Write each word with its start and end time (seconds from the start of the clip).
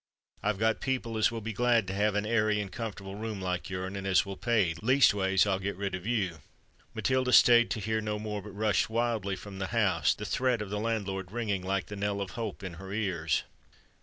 I've 0.41 0.57
got 0.57 0.79
people 0.81 1.15
as 1.15 1.29
will 1.29 1.41
be 1.41 1.53
glad 1.53 1.85
to 1.85 1.93
have 1.93 2.15
a 2.15 2.27
airy 2.27 2.59
and 2.59 2.71
comfortable 2.71 3.13
room 3.17 3.39
like 3.39 3.69
your'n 3.69 3.95
and 3.95 4.07
as 4.07 4.25
will 4.25 4.35
pay; 4.35 4.73
leastways 4.81 5.45
I'll 5.45 5.59
get 5.59 5.77
rid 5.77 5.93
of 5.93 6.07
you." 6.07 6.39
Matilda 6.95 7.31
stayed 7.31 7.69
to 7.69 7.79
hear 7.79 8.01
no 8.01 8.17
more, 8.17 8.41
but 8.41 8.49
rushed 8.55 8.89
wildly 8.89 9.35
from 9.35 9.59
the 9.59 9.67
house, 9.67 10.15
the 10.15 10.25
threat 10.25 10.59
of 10.59 10.71
the 10.71 10.79
landlord 10.79 11.31
ringing 11.31 11.61
like 11.61 11.85
the 11.85 11.95
knell 11.95 12.19
of 12.19 12.31
hope 12.31 12.63
in 12.63 12.73
her 12.81 12.91
ears. 12.91 13.43